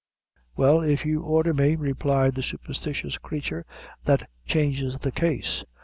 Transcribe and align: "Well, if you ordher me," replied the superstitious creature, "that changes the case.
"Well, 0.55 0.81
if 0.81 1.05
you 1.05 1.21
ordher 1.21 1.53
me," 1.53 1.75
replied 1.75 2.33
the 2.33 2.41
superstitious 2.41 3.19
creature, 3.19 3.67
"that 4.05 4.27
changes 4.47 4.97
the 4.97 5.11
case. 5.11 5.63